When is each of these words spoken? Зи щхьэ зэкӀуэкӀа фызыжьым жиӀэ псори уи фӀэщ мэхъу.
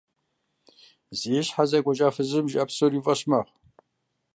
Зи 1.19 1.33
щхьэ 1.45 1.63
зэкӀуэкӀа 1.69 2.07
фызыжьым 2.15 2.45
жиӀэ 2.51 2.63
псори 2.67 2.97
уи 2.97 3.03
фӀэщ 3.05 3.21
мэхъу. 3.29 3.55